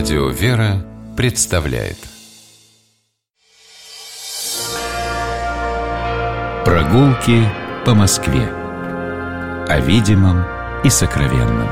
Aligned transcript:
Радио 0.00 0.30
«Вера» 0.30 0.82
представляет 1.14 1.98
Прогулки 6.64 7.46
по 7.84 7.94
Москве 7.94 8.48
О 9.68 9.78
видимом 9.80 10.42
и 10.84 10.88
сокровенном 10.88 11.68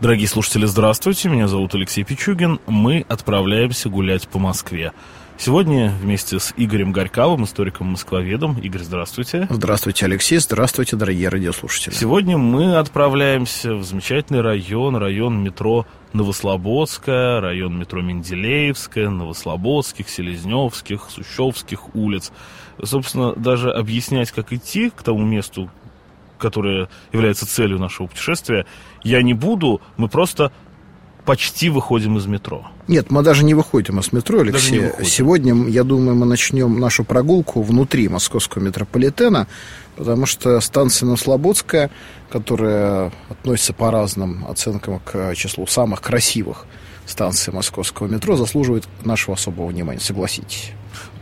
Дорогие 0.00 0.26
слушатели, 0.26 0.66
здравствуйте, 0.66 1.28
меня 1.28 1.46
зовут 1.46 1.72
Алексей 1.76 2.02
Пичугин. 2.02 2.58
Мы 2.66 3.06
отправляемся 3.08 3.88
гулять 3.88 4.26
по 4.26 4.40
Москве. 4.40 4.92
Сегодня 5.40 5.88
вместе 5.88 6.38
с 6.38 6.52
Игорем 6.58 6.92
Горьковым, 6.92 7.44
историком-москвоведом. 7.44 8.58
Игорь, 8.58 8.82
здравствуйте. 8.82 9.46
Здравствуйте, 9.48 10.04
Алексей. 10.04 10.36
Здравствуйте, 10.36 10.96
дорогие 10.96 11.30
радиослушатели. 11.30 11.94
Сегодня 11.94 12.36
мы 12.36 12.76
отправляемся 12.76 13.74
в 13.74 13.82
замечательный 13.82 14.42
район, 14.42 14.96
район 14.96 15.42
метро 15.42 15.86
Новослободская, 16.12 17.40
район 17.40 17.78
метро 17.78 18.02
Менделеевская, 18.02 19.08
Новослободских, 19.08 20.10
Селезневских, 20.10 21.08
Сущевских 21.08 21.94
улиц. 21.94 22.32
Собственно, 22.84 23.32
даже 23.34 23.72
объяснять, 23.72 24.32
как 24.32 24.52
идти 24.52 24.90
к 24.90 25.02
тому 25.02 25.24
месту, 25.24 25.70
которое 26.36 26.90
является 27.14 27.46
целью 27.46 27.78
нашего 27.78 28.08
путешествия, 28.08 28.66
я 29.02 29.22
не 29.22 29.32
буду. 29.32 29.80
Мы 29.96 30.08
просто 30.08 30.52
почти 31.24 31.70
выходим 31.70 32.18
из 32.18 32.26
метро. 32.26 32.66
Нет, 32.90 33.12
мы 33.12 33.22
даже 33.22 33.44
не 33.44 33.54
выходим 33.54 34.00
из 34.00 34.12
метро, 34.12 34.40
Алексей. 34.40 34.90
Сегодня, 35.04 35.54
я 35.68 35.84
думаю, 35.84 36.16
мы 36.16 36.26
начнем 36.26 36.80
нашу 36.80 37.04
прогулку 37.04 37.62
внутри 37.62 38.08
московского 38.08 38.60
метрополитена, 38.60 39.46
потому 39.94 40.26
что 40.26 40.58
станция 40.60 41.06
Новослободская, 41.06 41.92
которая 42.30 43.12
относится 43.28 43.74
по 43.74 43.92
разным 43.92 44.44
оценкам 44.44 44.98
к 45.04 45.36
числу 45.36 45.68
самых 45.68 46.02
красивых 46.02 46.66
станций 47.06 47.52
московского 47.52 48.08
метро, 48.08 48.34
заслуживает 48.34 48.88
нашего 49.04 49.36
особого 49.36 49.68
внимания, 49.68 50.00
согласитесь 50.00 50.72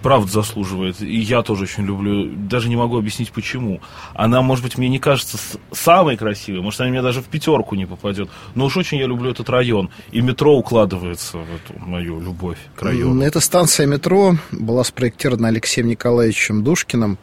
правда 0.02 0.30
заслуживает. 0.30 1.00
И 1.00 1.18
я 1.18 1.42
тоже 1.42 1.64
очень 1.64 1.84
люблю. 1.84 2.30
Даже 2.34 2.68
не 2.68 2.76
могу 2.76 2.98
объяснить 2.98 3.32
почему. 3.32 3.80
Она, 4.14 4.42
может 4.42 4.64
быть, 4.64 4.78
мне 4.78 4.88
не 4.88 4.98
кажется 4.98 5.38
самой 5.72 6.16
красивой. 6.16 6.60
Может, 6.60 6.80
она 6.80 6.90
мне 6.90 7.02
даже 7.02 7.20
в 7.20 7.26
пятерку 7.26 7.74
не 7.74 7.86
попадет. 7.86 8.28
Но 8.54 8.66
уж 8.66 8.76
очень 8.76 8.98
я 8.98 9.06
люблю 9.06 9.30
этот 9.30 9.48
район. 9.50 9.90
И 10.12 10.20
метро 10.20 10.56
укладывается 10.56 11.38
в 11.38 11.42
эту 11.54 11.78
мою 11.78 12.20
любовь 12.20 12.58
к 12.76 12.82
району. 12.82 13.22
Эта 13.22 13.40
станция 13.40 13.86
метро 13.86 14.36
была 14.50 14.84
спроектирована 14.84 15.48
Алексеем 15.48 15.88
Николаевичем 15.88 16.62
Душкиным, 16.62 17.18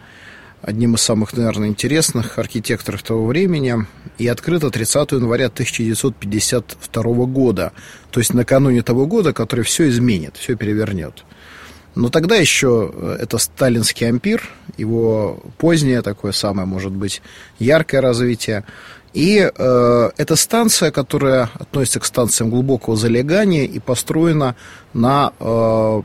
одним 0.62 0.96
из 0.96 1.02
самых, 1.02 1.34
наверное, 1.34 1.68
интересных 1.68 2.40
архитекторов 2.40 3.04
того 3.04 3.26
времени, 3.28 3.86
и 4.18 4.28
открыта 4.28 4.72
30 4.72 5.12
января 5.12 5.48
1952 5.48 7.04
года, 7.26 7.72
то 8.12 8.20
есть 8.20 8.34
накануне 8.34 8.82
того 8.82 9.06
года, 9.06 9.34
который 9.34 9.64
все 9.64 9.88
изменит, 9.90 10.38
все 10.38 10.56
перевернет. 10.56 11.24
Но 11.96 12.10
тогда 12.10 12.36
еще 12.36 12.92
э, 12.94 13.18
это 13.22 13.38
сталинский 13.38 14.08
ампир, 14.08 14.50
его 14.78 15.40
позднее 15.58 16.02
такое 16.02 16.34
самое, 16.34 16.68
может 16.68 16.92
быть, 16.92 17.22
яркое 17.58 18.02
развитие. 18.02 18.66
И 19.14 19.50
э, 19.58 20.10
это 20.18 20.36
станция, 20.36 20.92
которая 20.92 21.50
относится 21.54 22.02
к 22.02 22.06
станциям 22.06 22.50
глубокого 22.50 22.98
залегания 22.98 23.64
и 23.64 23.80
построена 23.80 24.56
на 24.94 25.32
э, 25.40 26.02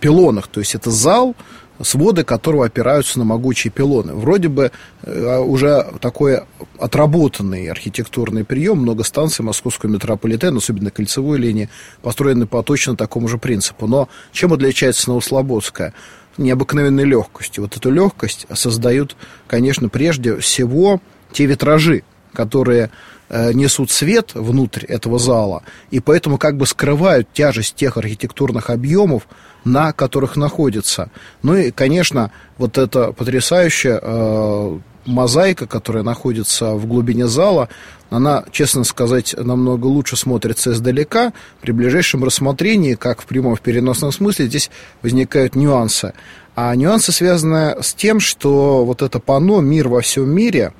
пилонах. 0.00 0.48
То 0.48 0.60
есть 0.60 0.74
это 0.74 0.90
зал, 0.90 1.36
своды 1.80 2.24
которого 2.24 2.66
опираются 2.66 3.18
на 3.18 3.24
могучие 3.24 3.70
пилоны. 3.70 4.14
Вроде 4.14 4.48
бы 4.48 4.70
э, 5.02 5.38
уже 5.38 5.86
такой 6.00 6.42
отработанный 6.78 7.68
архитектурный 7.68 8.44
прием. 8.44 8.78
Много 8.78 9.04
станций 9.04 9.44
московского 9.44 9.90
метрополитена, 9.90 10.58
особенно 10.58 10.90
кольцевой 10.90 11.38
линии, 11.38 11.68
построены 12.02 12.46
по 12.46 12.62
точно 12.62 12.96
такому 12.96 13.28
же 13.28 13.38
принципу. 13.38 13.86
Но 13.86 14.08
чем 14.32 14.52
отличается 14.52 15.08
Новослободская? 15.10 15.94
Необыкновенной 16.38 17.04
легкостью. 17.04 17.64
Вот 17.64 17.76
эту 17.76 17.90
легкость 17.90 18.46
создают, 18.54 19.16
конечно, 19.46 19.88
прежде 19.88 20.38
всего 20.38 21.00
те 21.32 21.46
витражи, 21.46 22.04
которые 22.32 22.90
э, 23.28 23.52
несут 23.52 23.90
свет 23.90 24.32
внутрь 24.34 24.84
этого 24.86 25.18
зала, 25.18 25.62
и 25.90 26.00
поэтому 26.00 26.38
как 26.38 26.56
бы 26.56 26.66
скрывают 26.66 27.28
тяжесть 27.32 27.74
тех 27.74 27.96
архитектурных 27.96 28.70
объемов, 28.70 29.26
на 29.64 29.92
которых 29.92 30.36
находится. 30.36 31.10
Ну 31.42 31.54
и, 31.54 31.70
конечно, 31.70 32.30
вот 32.58 32.78
эта 32.78 33.12
потрясающая 33.12 34.00
э, 34.02 34.78
мозаика, 35.04 35.66
которая 35.66 36.02
находится 36.02 36.74
в 36.74 36.86
глубине 36.86 37.26
зала, 37.28 37.68
она, 38.10 38.44
честно 38.50 38.84
сказать, 38.84 39.34
намного 39.38 39.86
лучше 39.86 40.16
смотрится 40.16 40.72
издалека. 40.72 41.32
При 41.60 41.72
ближайшем 41.72 42.22
рассмотрении, 42.24 42.94
как 42.94 43.22
в 43.22 43.26
прямом, 43.26 43.56
в 43.56 43.60
переносном 43.60 44.12
смысле, 44.12 44.46
здесь 44.46 44.70
возникают 45.00 45.56
нюансы. 45.56 46.12
А 46.54 46.74
нюансы 46.76 47.10
связаны 47.10 47.82
с 47.82 47.94
тем, 47.94 48.20
что 48.20 48.84
вот 48.84 49.00
это 49.00 49.18
панно 49.18 49.60
«Мир 49.60 49.88
во 49.88 50.02
всем 50.02 50.28
мире», 50.28 50.74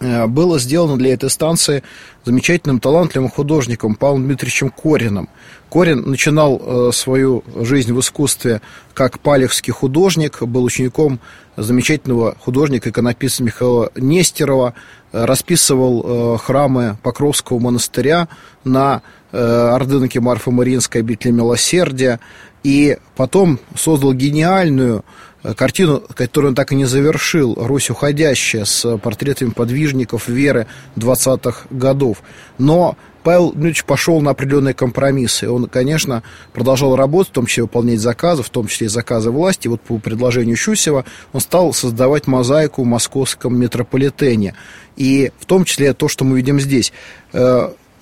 было 0.00 0.58
сделано 0.58 0.96
для 0.96 1.12
этой 1.12 1.28
станции 1.28 1.82
замечательным 2.24 2.80
талантливым 2.80 3.30
художником 3.30 3.94
Павлом 3.94 4.24
Дмитриевичем 4.24 4.70
Корином. 4.70 5.28
Корин 5.70 6.02
начинал 6.02 6.60
э, 6.60 6.90
свою 6.92 7.44
жизнь 7.54 7.92
в 7.92 8.00
искусстве 8.00 8.60
как 8.94 9.20
палехский 9.20 9.72
художник, 9.72 10.42
был 10.42 10.64
учеником 10.64 11.20
замечательного 11.56 12.34
художника-иконописца 12.40 13.42
Михаила 13.44 13.90
Нестерова, 13.94 14.74
э, 15.12 15.24
расписывал 15.24 16.38
храмы 16.38 16.96
Покровского 17.02 17.58
монастыря 17.58 18.28
на 18.64 19.02
Ордынке 19.32 20.18
Марфа-Мариинской 20.18 21.02
обители 21.02 21.30
Милосердия, 21.30 22.18
и 22.64 22.98
потом 23.14 23.60
создал 23.76 24.12
гениальную 24.12 25.04
Э, 25.04 25.29
картину, 25.56 26.02
которую 26.14 26.50
он 26.50 26.54
так 26.54 26.72
и 26.72 26.74
не 26.76 26.84
завершил, 26.84 27.54
«Русь 27.56 27.90
уходящая» 27.90 28.64
с 28.64 28.98
портретами 28.98 29.50
подвижников 29.50 30.28
веры 30.28 30.66
20-х 30.96 31.66
годов. 31.70 32.22
Но 32.58 32.96
Павел 33.22 33.52
Дмитриевич 33.52 33.84
пошел 33.84 34.20
на 34.20 34.30
определенные 34.30 34.74
компромиссы. 34.74 35.48
Он, 35.48 35.66
конечно, 35.66 36.22
продолжал 36.52 36.96
работать, 36.96 37.32
в 37.32 37.34
том 37.34 37.46
числе 37.46 37.64
выполнять 37.64 38.00
заказы, 38.00 38.42
в 38.42 38.48
том 38.48 38.66
числе 38.66 38.86
и 38.86 38.90
заказы 38.90 39.30
власти. 39.30 39.68
Вот 39.68 39.80
по 39.82 39.98
предложению 39.98 40.56
Щусева 40.56 41.04
он 41.32 41.40
стал 41.40 41.72
создавать 41.72 42.26
мозаику 42.26 42.82
в 42.82 42.86
московском 42.86 43.58
метрополитене. 43.58 44.54
И 44.96 45.32
в 45.38 45.44
том 45.46 45.64
числе 45.64 45.92
то, 45.92 46.08
что 46.08 46.24
мы 46.24 46.36
видим 46.36 46.60
здесь. 46.60 46.92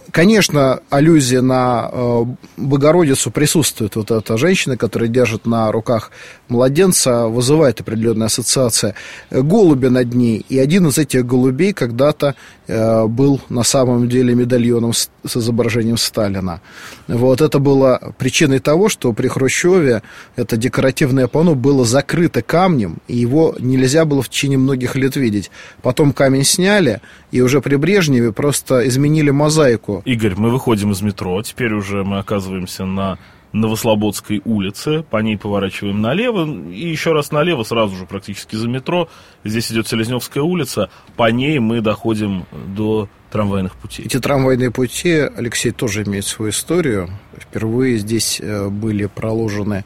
Э, 0.08 0.12
Конечно, 0.12 0.80
аллюзия 0.90 1.42
на 1.42 1.88
э, 1.92 2.24
Богородицу 2.56 3.30
присутствует. 3.30 3.96
Вот 3.96 4.10
эта 4.10 4.36
женщина, 4.36 4.76
которая 4.76 5.08
держит 5.08 5.46
на 5.46 5.70
руках 5.70 6.10
младенца, 6.48 7.26
вызывает 7.26 7.80
определенная 7.80 8.26
ассоциация. 8.26 8.94
Голуби 9.30 9.88
над 9.88 10.14
ней. 10.14 10.44
И 10.48 10.58
один 10.58 10.86
из 10.88 10.98
этих 10.98 11.26
голубей 11.26 11.72
когда-то 11.72 12.26
э, 12.26 12.32
был 12.68 13.40
на 13.48 13.62
самом 13.62 14.08
деле 14.08 14.34
медальоном 14.34 14.92
с, 14.92 15.10
с 15.26 15.36
изображением 15.36 15.96
Сталина. 15.96 16.60
Вот 17.06 17.40
это 17.40 17.58
было 17.58 18.12
причиной 18.18 18.58
того, 18.58 18.88
что 18.88 19.12
при 19.12 19.28
Хрущеве 19.28 20.02
это 20.36 20.56
декоративное 20.56 21.28
панно 21.28 21.54
было 21.54 21.84
закрыто 21.84 22.42
камнем, 22.42 22.98
и 23.08 23.16
его 23.16 23.56
нельзя 23.58 24.04
было 24.04 24.22
в 24.22 24.28
течение 24.28 24.58
многих 24.58 24.96
лет 24.96 25.16
видеть. 25.16 25.50
Потом 25.82 26.12
камень 26.12 26.44
сняли, 26.44 27.00
и 27.30 27.40
уже 27.40 27.60
при 27.60 27.76
Брежневе 27.76 28.32
просто 28.32 28.86
изменили 28.86 29.30
мозаику 29.30 30.02
Игорь, 30.04 30.34
мы 30.36 30.50
выходим 30.50 30.92
из 30.92 31.02
метро, 31.02 31.42
теперь 31.42 31.72
уже 31.72 32.04
мы 32.04 32.18
оказываемся 32.18 32.84
на 32.84 33.18
Новослободской 33.52 34.42
улице, 34.44 35.02
по 35.02 35.18
ней 35.18 35.36
поворачиваем 35.38 36.00
налево, 36.00 36.46
и 36.70 36.88
еще 36.88 37.12
раз 37.12 37.30
налево, 37.30 37.62
сразу 37.62 37.96
же 37.96 38.06
практически 38.06 38.56
за 38.56 38.68
метро. 38.68 39.08
Здесь 39.44 39.72
идет 39.72 39.88
Селезневская 39.88 40.42
улица, 40.42 40.90
по 41.16 41.30
ней 41.30 41.58
мы 41.58 41.80
доходим 41.80 42.44
до 42.52 43.08
трамвайных 43.30 43.74
путей. 43.76 44.06
Эти 44.06 44.18
трамвайные 44.18 44.70
пути, 44.70 45.12
Алексей, 45.12 45.70
тоже 45.70 46.02
имеют 46.02 46.26
свою 46.26 46.50
историю. 46.50 47.10
Впервые 47.38 47.98
здесь 47.98 48.40
э, 48.40 48.68
были 48.68 49.06
проложены 49.06 49.84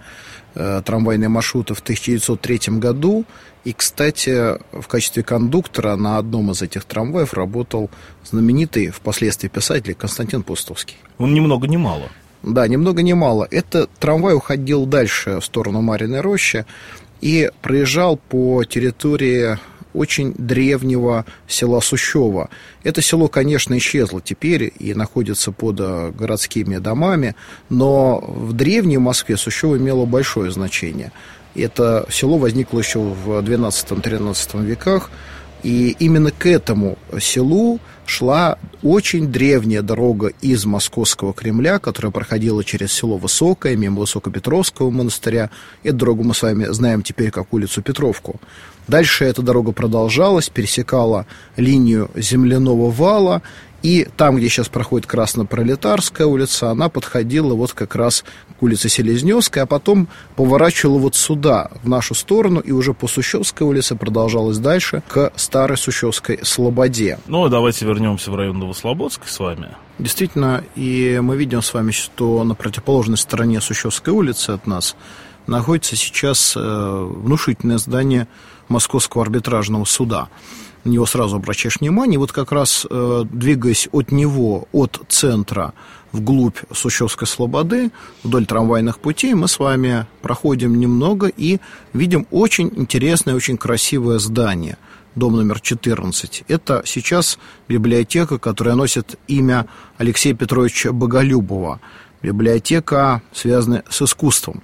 э, 0.55 0.83
трамвайные 0.85 1.29
маршруты 1.29 1.75
в 1.75 1.81
1903 1.81 2.79
году. 2.79 3.25
И, 3.65 3.73
кстати, 3.73 4.59
в 4.73 4.87
качестве 4.89 5.23
кондуктора 5.23 5.95
на 5.97 6.19
одном 6.19 6.51
из 6.51 6.63
этих 6.63 6.85
трамваев 6.85 7.33
работал 7.33 7.91
знаменитый 8.25 8.89
впоследствии 8.89 9.49
писатель 9.49 9.95
Константин 9.95 10.43
Пустовский. 10.43 10.97
Он 11.19 11.33
ни 11.33 11.41
много 11.41 11.69
ни 11.69 11.77
мало. 11.77 12.09
Да, 12.43 12.67
ни 12.67 12.77
много 12.77 13.03
ни 13.03 13.13
мало. 13.13 13.47
Этот 13.51 13.91
трамвай 13.99 14.35
уходил 14.35 14.87
дальше 14.87 15.41
в 15.41 15.45
сторону 15.45 15.81
Мариной 15.81 16.21
рощи 16.21 16.67
и 17.21 17.51
проезжал 17.61 18.17
по 18.17 18.65
территории 18.65 19.59
очень 19.95 20.35
древнего 20.37 21.25
села 21.47 21.81
Сущева. 21.81 22.49
Это 22.83 23.03
село, 23.03 23.29
конечно, 23.29 23.77
исчезло 23.77 24.21
теперь 24.21 24.73
и 24.79 24.95
находится 24.95 25.53
под 25.53 25.81
э, 25.81 26.13
городскими 26.13 26.79
домами, 26.79 27.37
но 27.69 28.19
в 28.21 28.53
древней 28.55 28.99
Москве 28.99 29.37
Сущева 29.37 29.77
имело 29.77 30.07
большое 30.07 30.51
значение. 30.51 31.13
Это 31.55 32.07
село 32.11 32.39
возникло 32.39 32.79
еще 32.79 33.01
в 33.01 33.41
XII-XIII 33.41 34.65
веках. 34.65 35.11
И 35.63 35.97
именно 35.99 36.31
к 36.31 36.47
этому 36.47 36.99
селу 37.21 37.79
шла 38.05 38.59
очень 38.83 39.29
древняя 39.29 39.83
дорога 39.83 40.33
из 40.41 40.65
Московского 40.65 41.33
Кремля, 41.33 41.79
которая 41.79 42.11
проходила 42.11 42.65
через 42.65 42.93
село 42.93 43.17
Высокое, 43.17 43.77
мимо 43.77 44.01
Высокопетровского 44.01 44.91
монастыря. 44.91 45.51
Эту 45.85 45.97
дорогу 45.97 46.25
мы 46.25 46.35
с 46.35 46.43
вами 46.43 46.67
знаем 46.71 47.03
теперь 47.03 47.31
как 47.31 47.53
улицу 47.53 47.81
Петровку. 47.81 48.41
Дальше 48.89 49.25
эта 49.25 49.43
дорога 49.43 49.71
продолжалась, 49.73 50.49
пересекала 50.49 51.27
линию 51.57 52.11
земляного 52.17 52.91
вала 52.91 53.43
и 53.83 54.09
там, 54.17 54.37
где 54.37 54.49
сейчас 54.49 54.69
проходит 54.69 55.07
Краснопролетарская 55.07 56.27
улица, 56.27 56.71
она 56.71 56.89
подходила 56.89 57.55
вот 57.55 57.73
как 57.73 57.97
раз 57.97 58.25
к 58.59 58.63
улице 58.63 58.89
Селезневской, 58.89 59.63
а 59.63 59.67
потом 59.67 60.09
поворачивала 60.37 60.99
вот 60.99 61.17
сюда, 61.17 61.71
в 61.83 61.89
нашу 61.89 62.15
сторону, 62.15 62.61
и 62.61 62.71
уже 62.71 62.95
по 62.95 63.09
Сущевской 63.09 63.67
улице 63.67 63.97
продолжалась 63.97 64.59
дальше 64.59 65.03
к 65.09 65.33
Старой 65.35 65.77
Сущевской 65.77 66.41
Слободе. 66.43 67.19
Ну, 67.27 67.49
давайте 67.49 67.85
вернемся 67.85 68.31
в 68.31 68.37
район 68.37 68.61
Новослободской 68.61 69.29
с 69.29 69.39
вами. 69.41 69.69
Действительно, 69.99 70.65
и 70.77 71.19
мы 71.21 71.37
видим 71.37 71.61
с 71.61 71.75
вами, 71.75 71.91
что 71.91 72.45
на 72.45 72.55
противоположной 72.55 73.19
стороне 73.19 73.61
Сущевской 73.61 74.13
улицы 74.15 74.51
от 74.51 74.67
нас 74.67 74.97
находится 75.49 75.97
сейчас 75.97 76.55
э, 76.57 76.61
внушительное 76.61 77.79
здание 77.79 78.29
Московского 78.69 79.25
арбитражного 79.25 79.85
суда 79.85 80.29
на 80.85 80.91
него 80.91 81.07
сразу 81.07 81.37
обращаешь 81.37 81.79
внимание. 81.81 82.19
Вот 82.19 82.33
как 82.33 82.53
раз 82.53 82.87
э, 82.89 83.25
двигаясь 83.31 83.89
от 83.93 84.13
него, 84.13 84.69
от 84.73 85.01
центра 85.09 85.75
вглубь 86.13 86.59
Сущевской 86.73 87.27
Слободы, 87.27 87.91
вдоль 88.23 88.47
трамвайных 88.47 88.99
путей, 88.99 89.35
мы 89.35 89.49
с 89.49 89.59
вами 89.59 90.07
проходим 90.21 90.79
немного 90.79 91.29
и 91.29 91.59
видим 91.93 92.27
очень 92.31 92.71
интересное, 92.75 93.35
очень 93.35 93.57
красивое 93.57 94.19
здание. 94.19 94.77
Дом 95.15 95.37
номер 95.37 95.61
14. 95.61 96.45
Это 96.49 96.83
сейчас 96.87 97.39
библиотека, 97.69 98.39
которая 98.39 98.75
носит 98.75 99.19
имя 99.29 99.67
Алексея 99.99 100.35
Петровича 100.35 100.93
Боголюбова. 100.93 101.81
Библиотека, 102.23 103.21
связанная 103.33 103.85
с 103.91 104.01
искусством. 104.01 104.63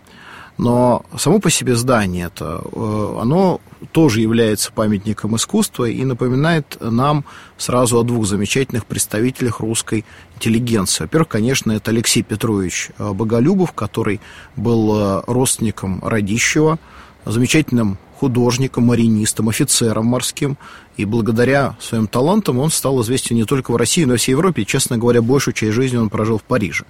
Но 0.58 1.04
само 1.16 1.38
по 1.38 1.50
себе 1.50 1.76
здание 1.76 2.26
это, 2.26 2.60
э, 2.64 3.18
оно 3.20 3.60
тоже 3.92 4.20
является 4.20 4.72
памятником 4.72 5.36
искусства 5.36 5.84
и 5.84 6.04
напоминает 6.04 6.76
нам 6.80 7.24
сразу 7.56 7.98
о 7.98 8.02
двух 8.02 8.26
замечательных 8.26 8.84
представителях 8.84 9.60
русской 9.60 10.04
интеллигенции. 10.34 11.04
Во-первых, 11.04 11.28
конечно, 11.28 11.70
это 11.70 11.92
Алексей 11.92 12.24
Петрович 12.24 12.90
э, 12.98 13.12
Боголюбов, 13.12 13.72
который 13.72 14.20
был 14.56 14.98
э, 14.98 15.22
родственником 15.28 16.00
Радищева, 16.02 16.80
замечательным 17.24 17.96
художником, 18.18 18.86
маринистом, 18.86 19.48
офицером 19.48 20.06
морским. 20.06 20.58
И 20.96 21.04
благодаря 21.04 21.76
своим 21.80 22.08
талантам 22.08 22.58
он 22.58 22.70
стал 22.72 23.00
известен 23.02 23.36
не 23.36 23.44
только 23.44 23.70
в 23.70 23.76
России, 23.76 24.04
но 24.04 24.14
и 24.14 24.16
всей 24.16 24.32
Европе. 24.32 24.64
Честно 24.64 24.98
говоря, 24.98 25.22
большую 25.22 25.54
часть 25.54 25.74
жизни 25.74 25.98
он 25.98 26.10
прожил 26.10 26.38
в 26.38 26.42
Париже. 26.42 26.84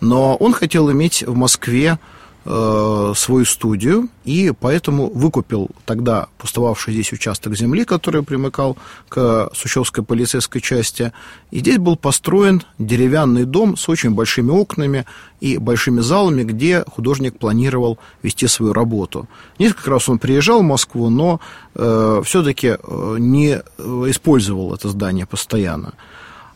Но 0.00 0.36
он 0.36 0.54
хотел 0.54 0.90
иметь 0.90 1.22
в 1.22 1.34
Москве 1.34 1.98
Э, 2.46 3.14
свою 3.16 3.46
студию 3.46 4.10
и 4.26 4.52
поэтому 4.60 5.08
выкупил 5.08 5.70
тогда 5.86 6.26
пустовавший 6.36 6.92
здесь 6.92 7.10
участок 7.10 7.56
земли, 7.56 7.86
который 7.86 8.22
примыкал 8.22 8.76
к 9.08 9.48
Сущевской 9.54 10.04
полицейской 10.04 10.60
части. 10.60 11.14
И 11.50 11.60
здесь 11.60 11.78
был 11.78 11.96
построен 11.96 12.62
деревянный 12.78 13.46
дом 13.46 13.78
с 13.78 13.88
очень 13.88 14.10
большими 14.10 14.50
окнами 14.50 15.06
и 15.40 15.56
большими 15.56 16.00
залами, 16.00 16.42
где 16.42 16.84
художник 16.86 17.38
планировал 17.38 17.98
вести 18.22 18.46
свою 18.46 18.74
работу. 18.74 19.26
Несколько 19.58 19.92
раз 19.92 20.10
он 20.10 20.18
приезжал 20.18 20.60
в 20.60 20.64
Москву, 20.64 21.08
но 21.08 21.40
э, 21.74 22.20
все-таки 22.26 22.76
э, 22.76 23.16
не 23.18 23.62
использовал 24.10 24.74
это 24.74 24.90
здание 24.90 25.24
постоянно. 25.24 25.94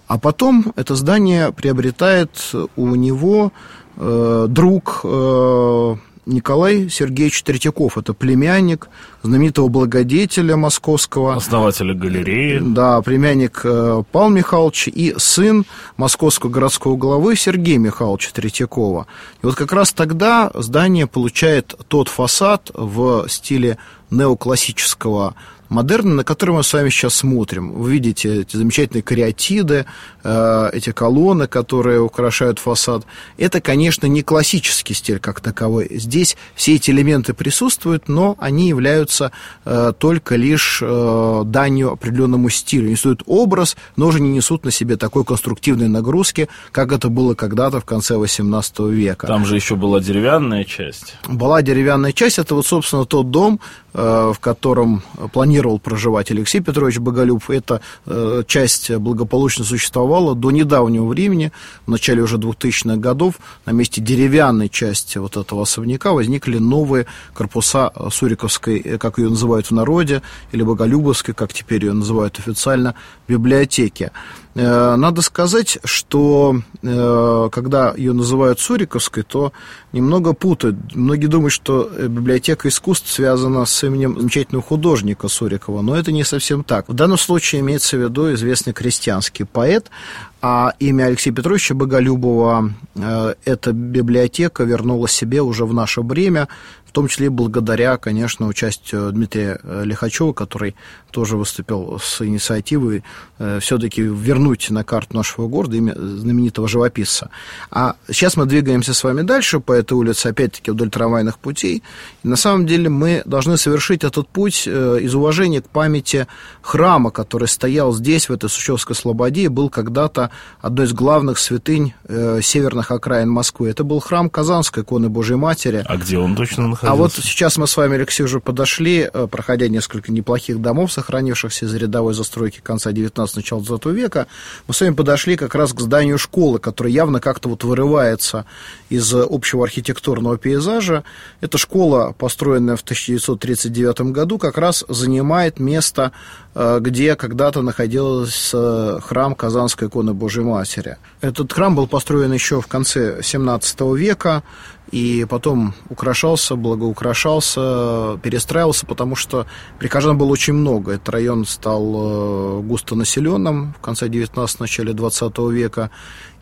А 0.07 0.19
потом 0.19 0.73
это 0.77 0.95
здание 0.97 1.53
приобретает 1.53 2.31
у 2.77 2.95
него 2.95 3.53
Э, 4.01 4.47
друг 4.49 5.01
э, 5.03 5.97
Николай 6.27 6.89
Сергеевич 6.89 7.43
Третьяков. 7.43 7.99
Это 7.99 8.15
племянник 8.15 8.89
знаменитого 9.25 9.67
благодетеля 9.67 10.57
московского. 10.57 11.35
Основателя 11.35 11.95
галереи. 11.95 12.61
Да, 12.63 13.03
племянник 13.03 13.63
э, 13.65 14.05
Павла 14.13 14.31
Михайловича 14.31 14.93
и 14.95 15.15
сын 15.19 15.65
московского 15.97 16.51
городского 16.51 16.97
главы 16.97 17.35
Сергея 17.35 17.79
Михайловича 17.79 18.31
Третьякова. 18.33 19.09
И 19.43 19.47
вот 19.47 19.57
как 19.57 19.73
раз 19.73 19.93
тогда 19.93 20.53
здание 20.55 21.09
получает 21.09 21.75
тот 21.89 22.09
фасад 22.09 22.71
в 22.75 23.27
стиле 23.29 23.79
неоклассического 24.11 25.35
модерна, 25.69 26.15
на 26.15 26.25
который 26.25 26.55
мы 26.55 26.63
с 26.63 26.73
вами 26.73 26.91
сейчас 26.91 27.15
смотрим. 27.15 27.73
Вы 27.73 27.93
видите 27.93 28.43
эти 28.43 28.57
замечательные 28.57 29.03
кариатиды, 29.03 29.87
э, 30.25 30.71
эти 30.73 30.93
колонны, 30.93 31.47
которые 31.47 32.01
украшают 32.01 32.59
фасад. 32.59 33.05
Это, 33.37 33.61
конечно, 33.61 34.07
не 34.07 34.23
классический 34.23 34.95
стиль 34.95 35.19
как 35.19 35.41
таковой. 35.41 35.89
Здесь 35.91 36.37
все 36.55 36.77
эти 36.77 36.91
элементы 36.91 37.35
присутствуют, 37.35 38.09
но 38.09 38.37
они 38.39 38.69
являются 38.69 39.33
э, 39.65 39.93
только 39.99 40.37
лишь 40.37 40.81
э, 40.83 41.43
данью 41.45 41.93
определенному 41.93 42.49
стилю. 42.49 42.91
Несут 42.91 43.23
образ, 43.27 43.77
но 43.97 44.07
уже 44.07 44.21
не 44.21 44.31
несут 44.31 44.65
на 44.65 44.71
себе 44.71 44.97
такой 44.97 45.25
конструктивной 45.25 45.89
нагрузки, 45.89 46.49
как 46.73 46.93
это 46.93 47.09
было 47.09 47.35
когда-то 47.35 47.81
в 47.81 47.85
конце 47.85 48.15
XVIII 48.15 48.91
века. 48.91 49.27
Там 49.27 49.45
же 49.45 49.55
еще 49.55 49.77
была 49.77 50.01
деревянная 50.01 50.65
часть. 50.65 51.17
Была 51.27 51.63
деревянная 51.63 52.13
часть. 52.13 52.39
Это 52.39 52.55
вот, 52.55 52.67
собственно, 52.67 53.05
тот 53.05 53.31
дом, 53.31 53.61
в 53.99 54.39
котором 54.41 55.03
планировал 55.33 55.79
проживать 55.81 56.31
Алексей 56.31 56.61
Петрович 56.61 56.99
Боголюбов. 56.99 57.51
Эта 57.51 57.81
э, 58.07 58.43
часть 58.47 58.95
благополучно 58.95 59.65
существовала 59.65 60.35
до 60.35 60.51
недавнего 60.51 61.07
времени, 61.07 61.53
в 61.87 61.91
начале 61.91 62.23
уже 62.23 62.37
2000-х 62.37 62.97
годов, 62.97 63.35
на 63.67 63.73
месте 63.73 64.01
деревянной 64.01 64.69
части 64.69 65.19
вот 65.19 65.37
этого 65.37 65.63
особняка 65.63 66.13
возникли 66.13 66.59
новые 66.59 67.07
корпуса 67.35 67.93
Суриковской, 68.11 68.79
э, 68.79 68.99
как 68.99 69.19
ее 69.19 69.31
называют 69.31 69.67
в 69.67 69.73
народе, 69.73 70.23
или 70.53 70.63
Боголюбовской, 70.63 71.35
как 71.35 71.53
теперь 71.53 71.85
ее 71.85 71.93
называют 71.93 72.39
официально, 72.39 72.95
библиотеки. 73.27 74.13
Э, 74.59 74.97
надо 74.97 75.23
сказать, 75.23 75.79
что 75.85 76.61
э, 76.83 77.49
когда 77.53 77.95
ее 77.97 78.13
называют 78.13 78.59
Суриковской, 78.59 79.23
то 79.23 79.53
немного 79.93 80.33
путают. 80.33 80.77
Многие 80.97 81.27
думают, 81.27 81.53
что 81.53 81.89
библиотека 81.89 82.67
искусств 82.67 83.09
связана 83.09 83.65
с 83.67 83.85
именем 83.85 84.19
замечательного 84.19 84.65
художника 84.65 85.29
Сурикова, 85.29 85.81
но 85.83 85.95
это 85.95 86.11
не 86.11 86.25
совсем 86.25 86.65
так. 86.65 86.89
В 86.89 86.93
данном 86.95 87.19
случае 87.19 87.61
имеется 87.61 87.97
в 87.97 88.01
виду 88.01 88.35
известный 88.35 88.73
крестьянский 88.73 89.45
поэт, 89.45 89.93
а 90.41 90.73
имя 90.79 91.05
Алексея 91.05 91.35
Петровича 91.35 91.75
Боголюбова 91.75 92.73
э, 92.95 93.35
эта 93.45 93.73
библиотека 93.73 94.65
вернула 94.65 95.09
себе 95.09 95.43
уже 95.43 95.65
в 95.65 95.75
наше 95.75 96.01
время 96.01 96.49
в 96.89 96.93
том 96.93 97.07
числе 97.07 97.29
благодаря, 97.29 97.99
конечно, 97.99 98.47
участию 98.47 99.13
Дмитрия 99.13 99.61
э, 99.63 99.83
Лихачева, 99.85 100.33
который 100.33 100.75
тоже 101.11 101.37
выступил 101.37 102.01
с 102.03 102.23
инициативой 102.23 103.05
э, 103.39 103.59
все-таки 103.61 104.01
вернуть 104.01 104.71
на 104.71 104.85
карту 104.85 105.17
нашего 105.17 105.49
города 105.49 105.77
имя 105.77 105.95
знаменитого 105.95 106.67
живописца. 106.67 107.29
А 107.71 107.97
сейчас 108.11 108.39
мы 108.39 108.47
двигаемся 108.47 108.95
с 108.95 109.05
вами 109.05 109.21
дальше 109.21 109.61
по 109.61 109.73
этой 109.73 109.93
улице, 109.95 110.29
опять-таки 110.29 110.71
вдоль 110.71 110.89
трамвайных 110.89 111.39
путей. 111.39 111.83
И 112.25 112.29
на 112.29 112.37
самом 112.37 112.67
деле 112.67 112.89
мы 112.89 113.23
должны 113.27 113.59
совершить 113.59 114.03
этот 114.03 114.27
путь 114.27 114.65
э, 114.67 114.99
из 115.03 115.15
уважения 115.15 115.61
к 115.61 115.69
памяти 115.69 116.27
храма, 116.63 117.11
который 117.11 117.49
стоял 117.49 117.93
здесь, 117.93 118.31
в 118.31 118.33
этой 118.33 118.49
Сущевской 118.49 118.97
Слободе, 118.97 119.43
и 119.43 119.49
был 119.49 119.69
когда-то 119.69 120.28
одной 120.61 120.87
из 120.87 120.93
главных 120.93 121.39
святынь 121.39 121.95
северных 122.43 122.91
окраин 122.91 123.31
Москвы. 123.31 123.69
Это 123.69 123.85
был 123.85 124.01
храм 124.01 124.31
Казанской 124.31 124.83
иконы 124.83 125.09
Божьей 125.09 125.37
Матери. 125.37 125.85
А 125.87 125.97
где 125.97 126.19
он 126.19 126.35
точно 126.37 126.69
находился? 126.69 126.93
А 126.93 126.97
вот 126.97 127.13
сейчас 127.13 127.57
мы 127.57 127.67
с 127.67 127.77
вами, 127.77 127.97
Алексей, 127.97 128.25
уже 128.25 128.41
подошли, 128.41 129.09
э, 129.13 129.27
проходя 129.31 129.69
несколько 129.69 130.11
неплохих 130.13 130.61
домов, 130.61 130.93
сохранившихся 130.93 131.67
из 131.67 131.75
рядовой 131.75 132.15
застройки 132.15 132.61
конца 132.63 132.93
19 132.93 133.37
начала 133.37 133.63
20 133.63 133.87
века. 133.87 134.27
Мы 134.67 134.75
с 134.75 134.81
вами 134.81 134.95
подошли 134.95 135.37
как 135.37 135.55
раз 135.55 135.73
к 135.73 135.81
зданию 135.81 136.19
школы, 136.19 136.59
которое 136.59 136.91
явно 136.91 137.21
как-то 137.21 137.49
вот 137.49 137.65
вырывается 137.65 138.45
из 138.89 139.13
общего 139.15 139.65
архитектурного 139.65 140.39
пейзажа. 140.39 141.05
Эта 141.41 141.59
школа, 141.59 142.15
построенная 142.17 142.77
в 142.77 142.83
1939 142.83 144.13
году, 144.13 144.39
как 144.39 144.59
раз 144.59 144.85
занимает 144.89 145.61
место, 145.61 146.13
э, 146.48 146.48
где 146.81 147.15
когда-то 147.15 147.63
находился 147.63 149.01
храм 149.01 149.35
Казанской 149.35 149.87
иконы 149.89 150.13
Божьей 150.13 150.45
Матери. 150.45 150.97
Этот 151.21 151.53
храм 151.53 151.77
был 151.77 151.87
построен 151.87 152.33
еще 152.33 152.61
в 152.61 152.67
конце 152.67 153.23
17 153.23 153.81
века, 153.97 154.43
и 154.91 155.27
потом 155.29 155.75
украшался, 155.91 156.57
благоукрашался, 156.57 158.19
перестраивался, 158.23 158.87
потому 158.87 159.17
что 159.17 159.47
прихожан 159.79 160.17
было 160.17 160.29
очень 160.29 160.55
много. 160.55 160.93
Этот 160.93 161.11
район 161.11 161.45
стал 161.45 161.83
э, 161.95 162.61
густонаселенным 162.63 163.75
в 163.75 163.81
конце 163.81 164.09
19 164.09 164.61
начале 164.61 164.93
20 164.95 165.39
века. 165.51 165.91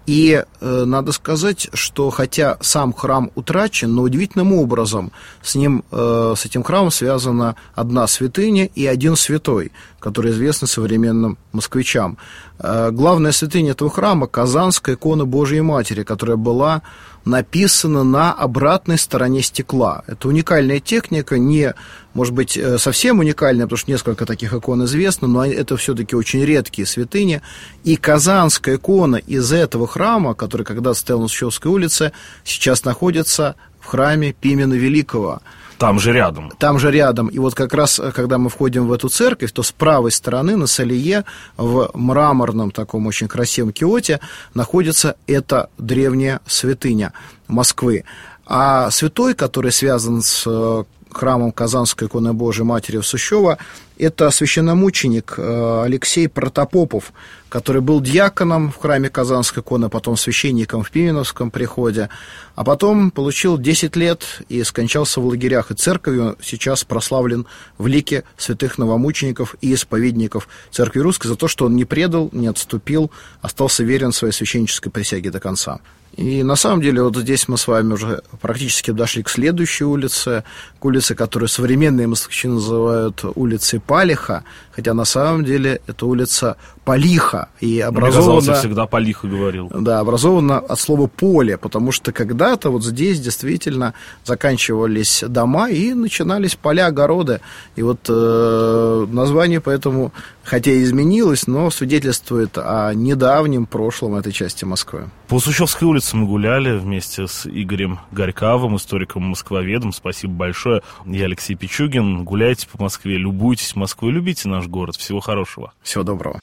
И 0.07 0.45
э, 0.61 0.85
надо 0.85 1.11
сказать, 1.11 1.69
что 1.73 2.11
хотя 2.11 2.59
сам 2.61 2.93
храм 2.93 3.31
утрачен, 3.35 3.93
но 3.93 4.03
удивительным 4.03 4.53
образом 4.53 5.11
с 5.43 5.57
ним, 5.57 5.83
э, 5.91 6.35
с 6.37 6.47
этим 6.47 6.63
храмом 6.63 6.93
связана 6.93 7.57
одна 7.75 8.07
святыня 8.07 8.67
и 8.67 8.87
один 8.87 9.17
святой. 9.17 9.73
которые 10.07 10.35
известны 10.35 10.69
современным 10.69 11.37
москвичам. 11.53 12.17
Э, 12.61 12.91
главная 12.93 13.33
святыня 13.33 13.73
этого 13.73 13.91
храма– 13.91 14.27
Казанская 14.29 14.95
икона 14.95 15.25
Божьей 15.25 15.63
Матери, 15.63 16.05
которая 16.05 16.37
была 16.37 16.83
написана 17.27 18.05
на 18.05 18.33
обратной 18.33 18.97
стороне 18.97 19.43
стекла. 19.43 20.05
Это 20.07 20.29
уникальная 20.29 20.79
техника, 20.79 21.39
не, 21.39 21.75
может 22.15 22.33
быть, 22.33 22.57
э, 22.57 22.79
совсем 22.79 23.19
уникальная, 23.19 23.67
потому 23.67 23.79
что 23.79 23.91
несколько 23.91 24.25
таких 24.25 24.55
икон 24.55 24.85
известно, 24.85 25.27
но 25.27 25.45
это 25.45 25.77
все-таки 25.77 26.15
очень 26.15 26.45
редкие 26.45 26.87
святыни. 26.87 27.43
И 27.83 27.97
Казанская 27.97 28.77
икона 28.77 29.17
из 29.17 29.53
этого 29.53 29.89
храма, 29.89 30.35
который 30.35 30.63
когда-то 30.63 30.95
стоял 30.95 31.21
на 31.21 31.29
Сущевской 31.29 31.71
улице, 31.71 32.13
сейчас 32.45 32.85
находится 32.85 33.57
в 33.87 33.89
храме 33.89 34.33
Пимена 34.33 34.75
Великого– 34.75 35.41
там 35.79 36.01
же 36.01 36.13
рядом. 36.13 36.51
Там 36.59 36.79
же 36.79 36.91
рядом. 36.91 37.29
И 37.29 37.39
вот 37.39 37.55
как 37.55 37.75
раз, 37.75 37.99
э, 37.99 38.11
когда 38.13 38.39
мы 38.39 38.49
входим 38.49 38.87
в 38.87 38.93
эту 38.93 39.09
церковь, 39.09 39.53
то 39.53 39.63
с 39.63 39.73
правой 39.73 40.11
стороны 40.11 40.57
на 40.57 40.67
Салие 40.67 41.25
в 41.57 41.91
мраморном 41.95 42.71
таком 42.71 43.07
очень 43.07 43.29
красивом 43.29 43.73
киоте 43.73 44.21
находится 44.55 45.17
эта 45.27 45.69
древняя 45.79 46.41
святыня 46.47 47.13
Москвы. 47.47 48.05
А 48.47 48.91
святой, 48.91 49.35
который 49.35 49.73
связан 49.73 50.23
с 50.23 50.45
э, 50.47 50.85
храмом 51.17 51.53
Казанской 51.53 52.09
иконы 52.09 52.33
Божией 52.33 52.67
Матери 52.67 52.99
в 52.99 53.07
Сущево, 53.07 53.59
это 53.99 54.31
священномученик 54.31 55.35
э, 55.39 55.83
Алексей 55.85 56.29
Протопопов, 56.29 57.13
который 57.49 57.81
был 57.81 58.01
диаконом 58.01 58.71
в 58.71 58.77
храме 58.77 59.09
Казанской 59.09 59.63
иконы, 59.63 59.89
потом 59.89 60.17
священником 60.17 60.83
в 60.83 60.91
Пименовском 60.91 61.51
приходе, 61.51 62.11
а 62.55 62.65
потом 62.65 63.11
получил 63.11 63.57
10 63.59 63.97
лет 63.97 64.43
и 64.49 64.63
скончался 64.65 65.21
в 65.21 65.27
лагерях. 65.27 65.71
И 65.71 65.75
церковью 65.75 66.37
сейчас 66.43 66.85
прославлен 66.85 67.47
в 67.79 67.87
лике 67.87 68.25
святых 68.37 68.79
новомучеников 68.79 69.57
и 69.61 69.73
исповедников 69.73 70.49
Церкви 70.71 71.01
Русской 71.01 71.29
за 71.29 71.37
то, 71.37 71.49
что 71.49 71.67
он 71.67 71.77
не 71.77 71.85
предал, 71.85 72.29
не 72.33 72.49
отступил, 72.49 73.11
остался 73.41 73.83
верен 73.83 74.13
своей 74.13 74.33
священнической 74.33 74.93
присяге 74.93 75.31
до 75.31 75.41
конца. 75.41 75.81
И 76.17 76.43
на 76.43 76.57
самом 76.57 76.81
деле 76.81 77.03
вот 77.03 77.17
здесь 77.17 77.47
мы 77.47 77.59
с 77.59 77.69
вами 77.69 77.93
уже 77.93 78.23
практически 78.41 78.91
дошли 78.91 79.23
к 79.23 79.29
следующей 79.29 79.85
улице, 79.85 80.45
к 80.79 80.85
улице, 80.85 81.15
которую 81.15 81.49
современные 81.49 82.07
москвичи 82.07 82.49
называют 82.49 83.23
улицей 83.35 83.81
Палиха, 83.81 84.43
хотя 84.73 84.95
на 84.95 85.05
самом 85.05 85.45
деле 85.45 85.81
это 85.87 86.07
улица 86.07 86.57
Полиха. 86.87 87.49
И 87.61 87.81
образована... 87.81 88.41
Мне 88.41 88.55
всегда 88.55 88.87
Полиха 88.87 89.27
говорил. 89.27 89.69
Да, 89.75 89.99
образована 89.99 90.59
от 90.59 90.79
слова 90.79 91.09
поле, 91.09 91.59
потому 91.59 91.93
что 91.93 92.13
когда-то 92.13 92.71
вот 92.71 92.85
здесь 92.85 93.21
действительно 93.21 93.93
заканчивались 94.25 95.25
дома 95.27 95.69
и 95.69 95.93
начинались 95.95 96.55
поля, 96.55 96.87
огороды. 96.87 97.41
И 97.75 97.83
вот 97.83 97.99
э, 98.09 99.07
название 99.11 99.61
поэтому, 99.61 100.13
хотя 100.45 100.71
и 100.71 100.85
изменилось, 100.85 101.49
но 101.49 101.71
свидетельствует 101.71 102.57
о 102.57 102.95
недавнем 102.95 103.67
прошлом 103.67 104.15
этой 104.15 104.31
части 104.31 104.65
Москвы. 104.65 105.11
По 105.27 105.41
Сущевской 105.41 105.89
улице 105.89 106.06
мы 106.15 106.27
гуляли 106.27 106.77
вместе 106.77 107.27
с 107.27 107.47
Игорем 107.47 108.01
Горьковым, 108.13 108.77
историком-москвоведом. 108.77 109.93
Спасибо 109.93 110.33
большое. 110.35 110.83
Я 111.05 111.25
Алексей 111.25 111.55
Пичугин. 111.55 112.25
Гуляйте 112.25 112.69
по 112.69 112.83
Москве, 112.83 113.17
любуйтесь 113.17 113.77
Москвой, 113.77 114.13
любите 114.13 114.49
наш 114.49 114.67
город. 114.67 114.97
Всего 114.97 115.21
хорошего. 115.21 115.73
Всего 115.83 116.05
доброго. 116.05 116.41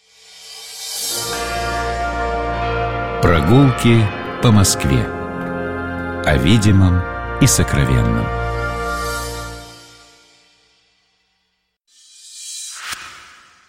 Прогулки 3.21 4.05
по 4.41 4.51
Москве. 4.51 5.05
О 6.25 6.37
видимом 6.37 7.01
и 7.41 7.47
сокровенном. 7.47 8.25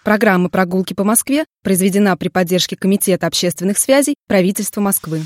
Программа 0.03 0.49
«Прогулки 0.49 0.93
по 0.93 1.03
Москве» 1.03 1.45
произведена 1.63 2.15
при 2.15 2.27
поддержке 2.27 2.75
Комитета 2.75 3.25
общественных 3.25 3.79
связей 3.79 4.15
правительства 4.27 4.79
Москвы. 4.79 5.23